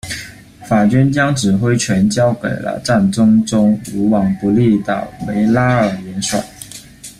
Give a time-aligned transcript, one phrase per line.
[0.65, 6.43] 法军将指挥权交给了战争中无往不利的维拉尔元帅。